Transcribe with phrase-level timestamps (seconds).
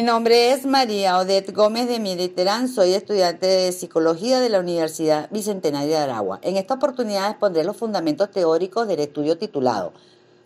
[0.00, 5.28] Mi nombre es María Odette Gómez de Militerán, soy estudiante de Psicología de la Universidad
[5.30, 6.38] Bicentenario de Aragua.
[6.40, 9.92] En esta oportunidad expondré los fundamentos teóricos del estudio titulado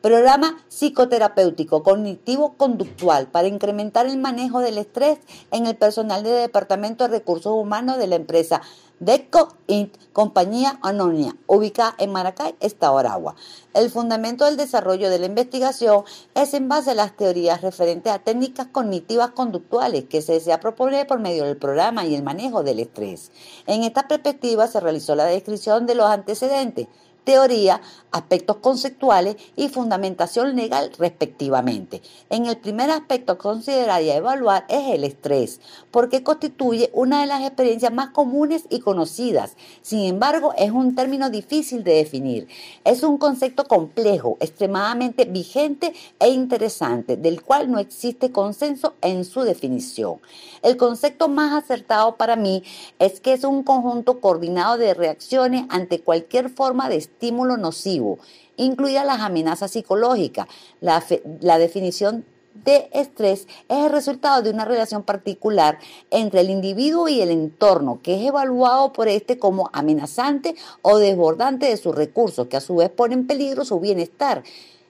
[0.00, 5.18] Programa psicoterapéutico cognitivo-conductual para incrementar el manejo del estrés
[5.50, 8.62] en el personal del Departamento de Recursos Humanos de la empresa
[9.00, 13.34] DECO Inc., compañía anónima, ubicada en Maracay, Estado Aragua.
[13.74, 18.20] El fundamento del desarrollo de la investigación es en base a las teorías referentes a
[18.20, 22.78] técnicas cognitivas conductuales que se desea proponer por medio del programa y el manejo del
[22.78, 23.32] estrés.
[23.66, 26.86] En esta perspectiva se realizó la descripción de los antecedentes
[27.28, 32.00] teoría, aspectos conceptuales y fundamentación legal respectivamente.
[32.30, 35.60] En el primer aspecto a considerar y a evaluar es el estrés,
[35.90, 39.56] porque constituye una de las experiencias más comunes y conocidas.
[39.82, 42.48] Sin embargo, es un término difícil de definir.
[42.84, 49.42] Es un concepto complejo, extremadamente vigente e interesante, del cual no existe consenso en su
[49.42, 50.18] definición.
[50.62, 52.62] El concepto más acertado para mí
[52.98, 58.20] es que es un conjunto coordinado de reacciones ante cualquier forma de estímulo nocivo,
[58.56, 60.46] incluidas las amenazas psicológicas.
[60.80, 62.24] La, definición
[62.64, 67.98] de estrés es el resultado de una relación particular entre el individuo y el entorno,
[68.02, 72.76] que es evaluado por este como amenazante o desbordante de sus recursos, que a su
[72.76, 74.44] vez pone en peligro su bienestar.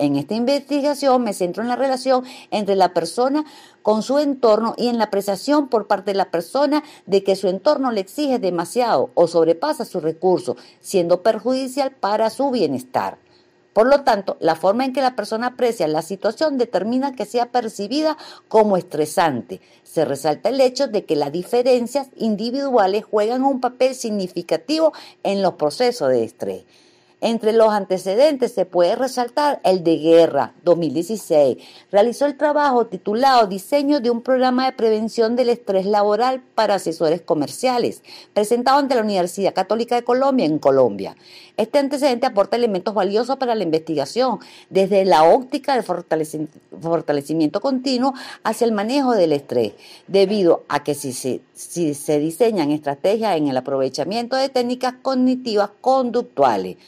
[0.00, 3.44] En esta investigación me centro en la relación entre la persona
[3.82, 7.48] con su entorno y en la apreciación por parte de la persona de que su
[7.48, 13.18] entorno le exige demasiado o sobrepasa sus recursos, siendo perjudicial para su bienestar.
[13.74, 17.52] Por lo tanto, la forma en que la persona aprecia la situación determina que sea
[17.52, 18.16] percibida
[18.48, 19.60] como estresante.
[19.82, 25.56] Se resalta el hecho de que las diferencias individuales juegan un papel significativo en los
[25.56, 26.64] procesos de estrés.
[27.22, 31.58] Entre los antecedentes se puede resaltar el de Guerra 2016.
[31.92, 37.20] Realizó el trabajo titulado Diseño de un programa de prevención del estrés laboral para asesores
[37.20, 41.14] comerciales, presentado ante la Universidad Católica de Colombia en Colombia.
[41.58, 44.38] Este antecedente aporta elementos valiosos para la investigación,
[44.70, 48.14] desde la óptica del fortalecimiento continuo
[48.44, 49.74] hacia el manejo del estrés,
[50.06, 55.68] debido a que si se, si se diseñan estrategias en el aprovechamiento de técnicas cognitivas
[55.82, 56.78] conductuales,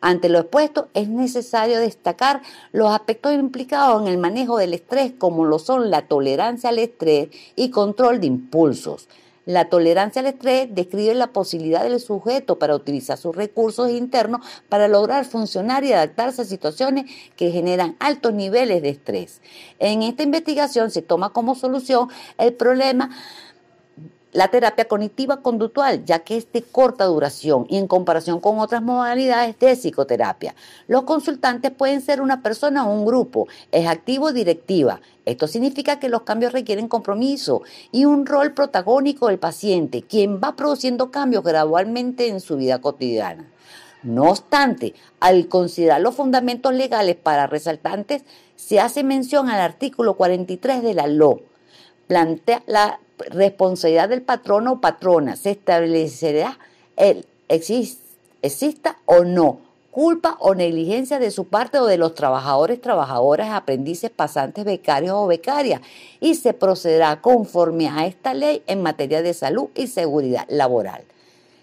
[0.00, 5.44] ante lo expuesto, es necesario destacar los aspectos implicados en el manejo del estrés, como
[5.44, 9.08] lo son la tolerancia al estrés y control de impulsos.
[9.46, 14.86] La tolerancia al estrés describe la posibilidad del sujeto para utilizar sus recursos internos para
[14.86, 19.40] lograr funcionar y adaptarse a situaciones que generan altos niveles de estrés.
[19.78, 22.08] En esta investigación se toma como solución
[22.38, 23.10] el problema
[24.32, 28.82] la terapia cognitiva conductual, ya que es de corta duración y en comparación con otras
[28.82, 30.54] modalidades de psicoterapia.
[30.86, 35.00] Los consultantes pueden ser una persona o un grupo, es activo o directiva.
[35.24, 40.56] Esto significa que los cambios requieren compromiso y un rol protagónico del paciente, quien va
[40.56, 43.48] produciendo cambios gradualmente en su vida cotidiana.
[44.02, 48.22] No obstante, al considerar los fundamentos legales para resaltantes,
[48.56, 51.40] se hace mención al artículo 43 de la LO.
[52.06, 52.98] Plantea la
[53.30, 55.36] responsabilidad del patrono o patrona.
[55.36, 56.58] Se establecerá
[56.96, 63.50] el exista o no culpa o negligencia de su parte o de los trabajadores, trabajadoras,
[63.50, 65.80] aprendices, pasantes, becarios o becarias
[66.20, 71.02] y se procederá conforme a esta ley en materia de salud y seguridad laboral.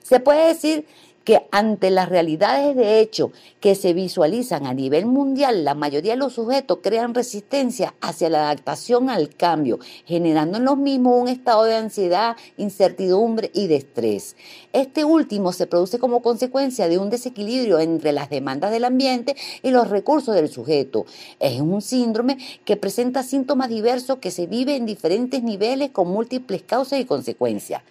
[0.03, 0.85] Se puede decir
[1.27, 6.17] que ante las realidades de hecho que se visualizan a nivel mundial, la mayoría de
[6.17, 11.65] los sujetos crean resistencia hacia la adaptación al cambio, generando en los mismos un estado
[11.65, 14.37] de ansiedad, incertidumbre y de estrés.
[14.71, 19.71] Este último se produce como consecuencia de un desequilibrio entre las demandas del ambiente y
[19.71, 21.05] los recursos del sujeto.
[21.41, 26.61] Es un síndrome que presenta síntomas diversos que se vive en diferentes niveles con múltiples
[26.61, 27.81] causas y consecuencias.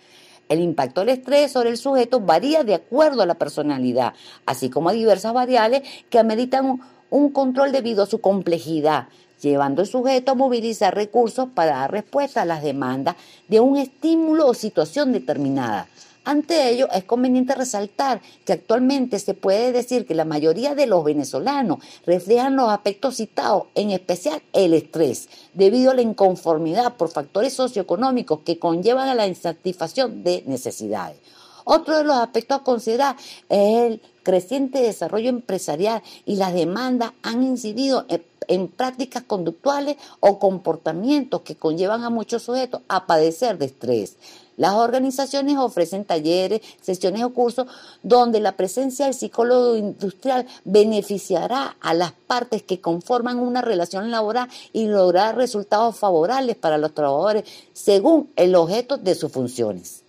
[0.48, 4.14] El impacto del estrés sobre el sujeto varía de acuerdo a la personalidad,
[4.46, 6.80] así como a diversas variables que ameritan
[7.10, 9.08] un control debido a su complejidad,
[9.40, 13.16] llevando al sujeto a movilizar recursos para dar respuesta a las demandas
[13.48, 15.88] de un estímulo o situación determinada.
[16.26, 21.04] Ante ello, es conveniente resaltar que actualmente se puede decir que la mayoría de los
[21.04, 27.52] venezolanos reflejan los aspectos citados, en especial el estrés, debido a la inconformidad por factores
[27.52, 31.18] socioeconómicos que conllevan a la insatisfacción de necesidades.
[31.62, 33.14] Otro de los aspectos a considerar
[33.48, 38.04] es el creciente desarrollo empresarial y las demandas han incidido
[38.48, 44.16] en, prácticas conductuales o comportamientos que conllevan a muchos sujetos a padecer de estrés.
[44.56, 47.66] Las organizaciones ofrecen talleres, sesiones o cursos
[48.02, 54.48] donde la presencia del psicólogo industrial beneficiará a las partes que conforman una relación laboral
[54.72, 60.02] y logrará resultados favorables para los trabajadores según el objeto de sus funciones.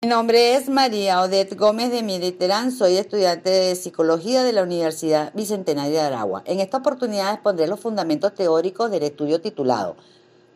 [0.00, 5.32] Mi nombre es María Odette Gómez de Mediterrán, soy estudiante de Psicología de la Universidad
[5.34, 6.44] Bicentenaria de Aragua.
[6.46, 9.96] En esta oportunidad expondré los fundamentos teóricos del estudio titulado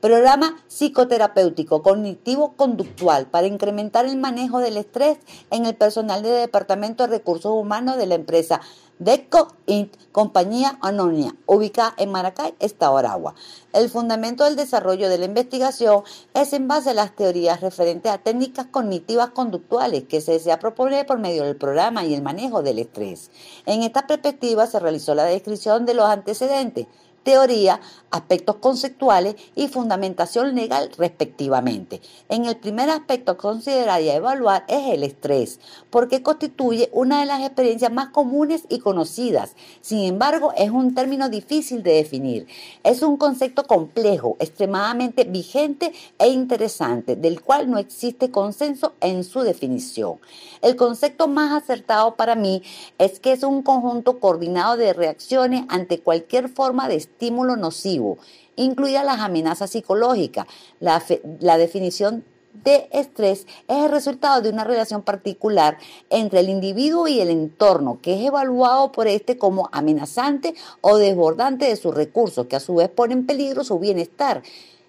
[0.02, 5.18] Programa psicoterapéutico cognitivo-conductual para incrementar el manejo del estrés
[5.52, 8.60] en el personal del Departamento de Recursos Humanos de la empresa
[8.98, 13.36] DECO Inc., compañía anónima, ubicada en Maracay, Estado Aragua.
[13.72, 16.02] El fundamento del desarrollo de la investigación
[16.34, 21.06] es en base a las teorías referentes a técnicas cognitivas conductuales que se desea proponer
[21.06, 23.30] por medio del programa y el manejo del estrés.
[23.66, 26.88] En esta perspectiva se realizó la descripción de los antecedentes,
[27.22, 27.80] teoría,
[28.10, 32.00] aspectos conceptuales y fundamentación legal respectivamente.
[32.28, 35.60] En el primer aspecto a considerar y a evaluar es el estrés,
[35.90, 39.56] porque constituye una de las experiencias más comunes y conocidas.
[39.80, 42.46] Sin embargo, es un término difícil de definir.
[42.84, 49.40] Es un concepto complejo, extremadamente vigente e interesante, del cual no existe consenso en su
[49.40, 50.18] definición.
[50.60, 52.62] El concepto más acertado para mí
[52.98, 58.18] es que es un conjunto coordinado de reacciones ante cualquier forma de estímulo nocivo,
[58.56, 60.46] incluidas las amenazas psicológicas.
[60.80, 62.24] La, definición
[62.64, 65.78] de estrés es el resultado de una relación particular
[66.10, 71.66] entre el individuo y el entorno, que es evaluado por este como amenazante o desbordante
[71.66, 74.42] de sus recursos, que a su vez pone en peligro su bienestar.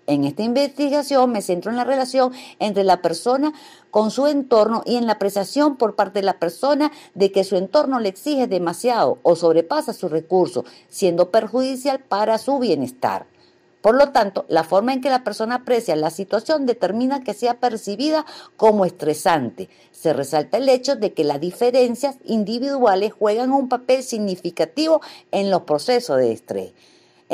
[0.05, 3.53] En esta investigación me centro en la relación entre la persona
[3.89, 7.55] con su entorno y en la apreciación por parte de la persona de que su
[7.55, 13.27] entorno le exige demasiado o sobrepasa sus recursos, siendo perjudicial para su bienestar.
[13.79, 17.59] Por lo tanto, la forma en que la persona aprecia la situación determina que sea
[17.59, 18.25] percibida
[18.57, 19.69] como estresante.
[19.91, 25.01] Se resalta el hecho de que las diferencias individuales juegan un papel significativo
[25.31, 26.73] en los procesos de estrés.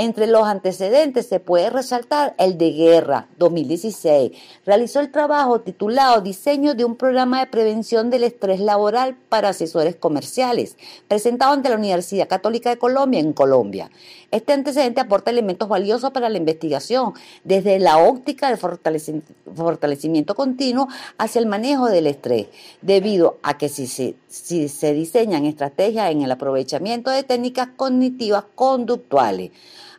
[0.02, 4.32] Entre los antecedentes se puede resaltar el de Guerra 2016.
[4.66, 9.98] Realizó el trabajo titulado Diseño de un programa de prevención del estrés laboral para asesores
[9.98, 10.78] comerciales,
[11.10, 13.92] presentado ante la Universidad Católica de Colombia en Colombia.
[14.32, 17.12] Este antecedente aporta elementos valiosos para la investigación,
[17.44, 20.88] desde la óptica del fortalecimiento continuo
[21.18, 22.48] hacia el manejo del estrés,
[22.82, 28.46] debido a que si se, si se diseñan estrategias en el aprovechamiento de técnicas cognitivas
[28.56, 29.52] conductuales,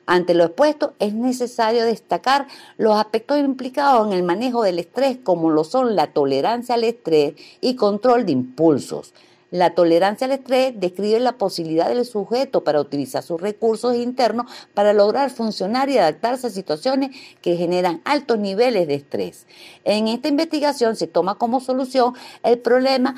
[0.07, 5.51] ante lo expuesto, es necesario destacar los aspectos implicados en el manejo del estrés, como
[5.51, 9.15] lo son la tolerancia al estrés y control de impulsos.
[9.51, 14.93] La tolerancia al estrés describe la posibilidad del sujeto para utilizar sus recursos internos para
[14.93, 17.11] lograr funcionar y adaptarse a situaciones
[17.43, 19.47] que generan altos niveles de estrés.
[19.85, 22.15] En esta investigación se toma como solución
[22.45, 23.17] el problema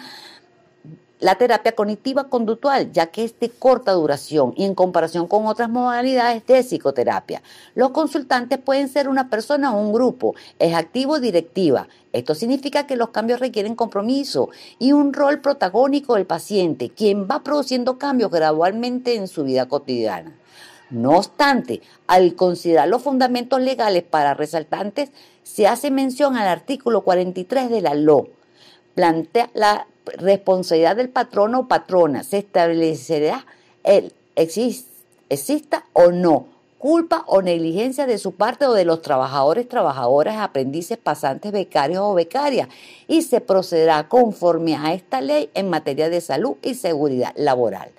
[1.22, 5.70] la terapia cognitiva conductual, ya que es de corta duración y en comparación con otras
[5.70, 7.42] modalidades de psicoterapia.
[7.76, 11.86] Los consultantes pueden ser una persona o un grupo, es activo directiva.
[12.12, 14.48] Esto significa que los cambios requieren compromiso
[14.80, 20.36] y un rol protagónico del paciente, quien va produciendo cambios gradualmente en su vida cotidiana.
[20.90, 25.10] No obstante, al considerar los fundamentos legales para resaltantes,
[25.44, 28.28] se hace mención al artículo 43 de la LO.
[28.94, 32.24] Plantea la responsabilidad del patrono o patrona.
[32.24, 33.46] Se establecerá
[33.84, 36.52] el exista o no
[36.82, 42.12] culpa o negligencia de su parte o de los trabajadores, trabajadoras, aprendices, pasantes, becarios o
[42.12, 42.68] becarias
[43.06, 47.90] y se procederá conforme a esta ley en materia de salud y seguridad laboral.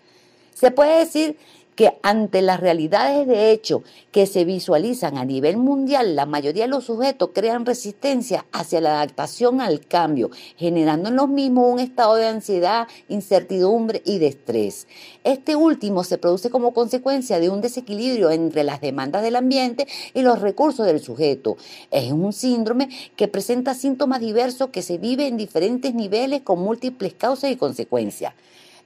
[0.54, 1.38] Se puede decir
[1.76, 6.70] que ante las realidades de hecho que se visualizan a nivel mundial, la mayoría de
[6.70, 12.16] los sujetos crean resistencia hacia la adaptación al cambio, generando en los mismos un estado
[12.16, 14.88] de ansiedad, incertidumbre y de estrés.
[15.24, 20.22] Este último se produce como consecuencia de un desequilibrio entre las demandas del ambiente y
[20.22, 21.58] los recursos del sujeto.
[21.92, 27.14] Es un síndrome que presenta síntomas diversos que se vive en diferentes niveles con múltiples
[27.14, 28.34] causas y consecuencias.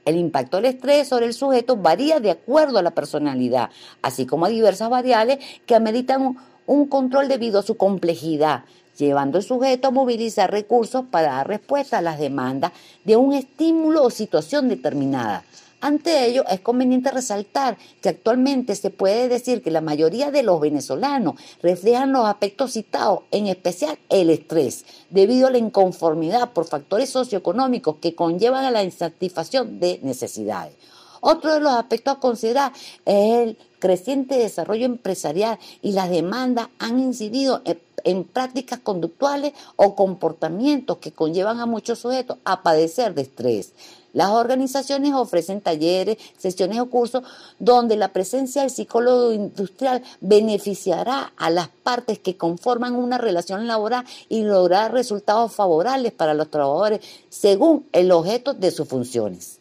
[0.08, 3.72] El impacto del estrés sobre el sujeto varía de acuerdo a la personalidad,
[4.02, 8.64] así como a diversas variables que ameritan un control debido a su complejidad,
[8.98, 12.72] llevando al sujeto a movilizar recursos para dar respuesta a las demandas
[13.04, 15.44] de un estímulo o situación determinada.
[15.80, 20.60] Ante ello, es conveniente resaltar que actualmente se puede decir que la mayoría de los
[20.60, 27.12] venezolanos reflejan los aspectos citados, en especial el estrés, debido a la inconformidad por factores
[27.12, 30.74] socioeconómicos que conllevan a la insatisfacción de necesidades.
[31.22, 32.72] Otro de los aspectos a considerar
[33.06, 37.62] es el creciente desarrollo empresarial y las demandas han incidido
[38.08, 43.74] en, prácticas conductuales o comportamientos que conllevan a muchos sujetos a padecer de estrés.
[44.14, 47.24] Las organizaciones ofrecen talleres, sesiones o cursos
[47.60, 54.06] donde la presencia del psicólogo industrial beneficiará a las partes que conforman una relación laboral
[54.28, 59.57] y lograr resultados favorables para los trabajadores según el objeto de sus funciones.